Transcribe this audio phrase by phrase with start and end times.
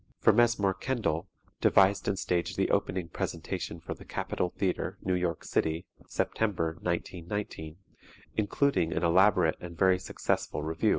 [0.17, 1.27] For Mesmore Kendall,
[1.59, 7.75] devised and staged the opening presentation for the Capitol Theatre, New York City, September, 1919,
[8.35, 10.89] including an elaborate and very successful revue.